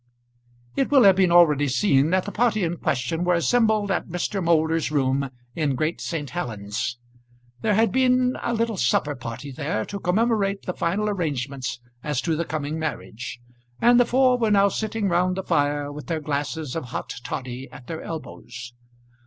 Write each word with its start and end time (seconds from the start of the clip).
It 0.75 0.89
will 0.89 1.03
have 1.03 1.15
been 1.15 1.31
already 1.31 1.67
seen 1.67 2.09
that 2.09 2.25
the 2.25 2.31
party 2.31 2.63
in 2.63 2.77
question 2.77 3.23
were 3.23 3.35
assembled 3.35 3.91
at 3.91 4.07
Mr. 4.07 4.43
Moulder's 4.43 4.89
room 4.91 5.29
in 5.55 5.75
Great 5.75 6.01
St. 6.01 6.31
Helen's. 6.31 6.97
There 7.61 7.75
had 7.75 7.91
been 7.91 8.35
a 8.41 8.51
little 8.51 8.77
supper 8.77 9.13
party 9.13 9.51
there 9.51 9.85
to 9.85 9.99
commemorate 9.99 10.63
the 10.65 10.73
final 10.73 11.07
arrangements 11.07 11.79
as 12.03 12.19
to 12.21 12.35
the 12.35 12.45
coming 12.45 12.79
marriage, 12.79 13.41
and 13.79 13.99
the 13.99 14.05
four 14.05 14.39
were 14.39 14.49
now 14.49 14.69
sitting 14.69 15.07
round 15.07 15.37
the 15.37 15.43
fire 15.43 15.91
with 15.91 16.07
their 16.07 16.19
glasses 16.19 16.75
of 16.75 16.85
hot 16.85 17.13
toddy 17.23 17.69
at 17.71 17.85
their 17.85 18.01
elbows. 18.01 18.73